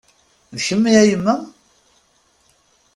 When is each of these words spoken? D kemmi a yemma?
D 0.55 0.57
kemmi 0.65 0.91
a 1.01 1.03
yemma? 1.09 1.35